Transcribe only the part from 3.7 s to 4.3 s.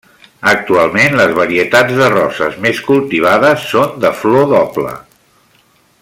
són de